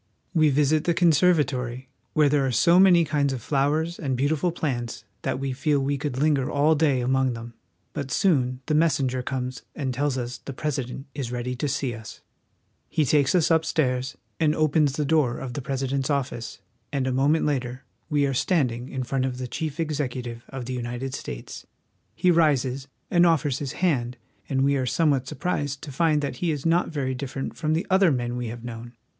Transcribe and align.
We 0.33 0.49
visit 0.49 0.85
the 0.85 0.95
conservatory, 0.95 1.87
where 2.13 2.27
there 2.27 2.43
are 2.43 2.51
so 2.51 2.79
many 2.79 3.05
kinds 3.05 3.33
of 3.33 3.43
flowers 3.43 3.99
and 3.99 4.17
beautiful 4.17 4.51
plants 4.51 5.03
that 5.21 5.37
we 5.39 5.53
feel 5.53 5.79
we 5.79 5.99
could 5.99 6.17
linger 6.17 6.49
all 6.49 6.73
day 6.73 7.01
among 7.01 7.33
them; 7.33 7.53
but 7.93 8.09
soon 8.09 8.61
the 8.65 8.73
messenger 8.73 9.21
comes 9.21 9.61
and 9.75 9.93
tells 9.93 10.17
us 10.17 10.39
the 10.39 10.53
President 10.53 11.05
is 11.13 11.31
ready 11.31 11.55
to 11.55 11.67
see 11.67 11.93
us. 11.93 12.19
The 12.19 12.19
President's 12.19 12.81
Office. 12.81 12.97
He 12.97 13.05
takes 13.19 13.35
us 13.35 13.51
upstairs, 13.51 14.17
and 14.39 14.55
opens 14.55 14.93
the 14.93 15.05
door 15.05 15.37
of 15.37 15.53
the 15.53 15.61
Presi 15.61 15.89
dent's 15.91 16.09
office, 16.09 16.57
and 16.91 17.05
a 17.05 17.11
moment 17.13 17.45
later 17.45 17.83
we 18.09 18.25
are 18.25 18.33
standing 18.33 18.89
in 18.89 19.03
front 19.03 19.23
of 19.25 19.37
the 19.37 19.47
Chief 19.47 19.79
Executive 19.79 20.43
of 20.49 20.65
the 20.65 20.73
United 20.73 21.13
States. 21.13 21.67
He 22.15 22.31
rises 22.31 22.87
and 23.11 23.23
offers 23.23 23.59
his 23.59 23.73
hand, 23.73 24.17
and 24.49 24.63
we 24.63 24.75
are 24.77 24.87
somewhat 24.87 25.27
surprised 25.27 25.83
to 25.83 25.91
find 25.91 26.23
that 26.23 26.37
he 26.37 26.49
is 26.49 26.65
not 26.65 26.89
very 26.89 27.13
different 27.13 27.55
from 27.55 27.73
the 27.73 27.85
other 27.91 28.09
men 28.11 28.35
we 28.35 28.47
have 28.47 28.63
known. 28.63 28.93